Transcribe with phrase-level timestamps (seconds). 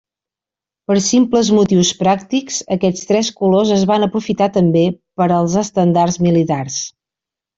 [0.91, 4.85] Per simples motius pràctics aquests tres colors es van aprofitar també
[5.23, 6.83] per als estendards militars.